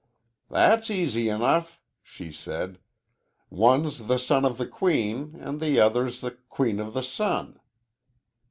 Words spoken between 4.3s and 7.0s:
of the queen, and the other's a queen of